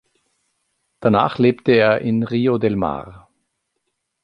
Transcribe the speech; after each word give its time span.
Danach 0.99 1.37
lebte 1.37 1.73
er 1.73 1.99
in 2.01 2.23
Rio 2.23 2.57
del 2.57 2.75
Mar. 2.75 3.29